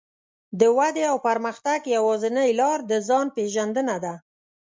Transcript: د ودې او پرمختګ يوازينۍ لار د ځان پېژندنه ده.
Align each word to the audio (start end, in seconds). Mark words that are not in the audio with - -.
د 0.59 0.61
ودې 0.77 1.03
او 1.11 1.17
پرمختګ 1.27 1.79
يوازينۍ 1.95 2.49
لار 2.59 2.79
د 2.89 2.91
ځان 3.07 3.25
پېژندنه 3.35 3.95
ده. 4.03 4.13